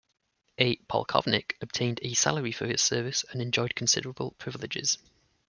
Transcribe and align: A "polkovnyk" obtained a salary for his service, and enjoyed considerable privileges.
A 0.57 0.77
"polkovnyk" 0.87 1.53
obtained 1.61 1.99
a 2.01 2.15
salary 2.15 2.51
for 2.51 2.65
his 2.65 2.81
service, 2.81 3.23
and 3.29 3.39
enjoyed 3.39 3.75
considerable 3.75 4.31
privileges. 4.39 4.97